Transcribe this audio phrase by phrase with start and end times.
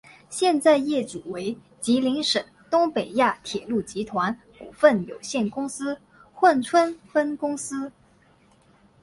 [0.31, 5.95] 现在业主为吉林省东北亚铁路集团股份有限公司
[6.33, 7.91] 珲春分公司。